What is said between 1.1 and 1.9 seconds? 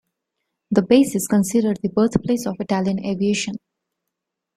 is considered the